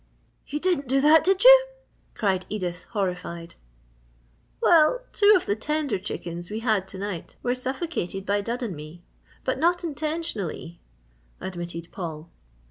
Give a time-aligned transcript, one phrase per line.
[0.47, 1.65] "You didn't do that, did you?"
[2.15, 3.53] cried Edith, horrified.
[4.59, 8.75] "Well, two of the tender chickens we had to night were suffocated by Dud and
[8.75, 9.03] me,
[9.43, 10.79] but not intentionally,"
[11.39, 12.31] admitted Paul.